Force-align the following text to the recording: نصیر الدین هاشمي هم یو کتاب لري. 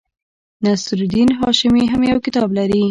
نصیر 0.63 0.99
الدین 1.05 1.29
هاشمي 1.39 1.83
هم 1.91 2.01
یو 2.11 2.17
کتاب 2.25 2.49
لري. 2.57 2.79